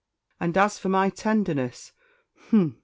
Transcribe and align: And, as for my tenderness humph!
And, 0.39 0.57
as 0.57 0.79
for 0.79 0.89
my 0.89 1.09
tenderness 1.11 1.93
humph! 2.49 2.73